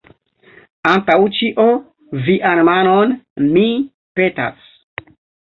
Antaŭ 0.91 1.17
ĉio, 1.39 1.65
vian 2.29 2.63
manon, 2.71 3.15
mi, 3.53 3.67
petas. 4.21 4.67